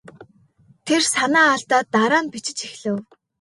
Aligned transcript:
Тэр 0.85 1.01
санаа 1.13 1.47
алдаад 1.55 1.87
дараа 1.93 2.21
нь 2.23 2.31
бичиж 2.33 2.59
эхлэв. 2.67 2.97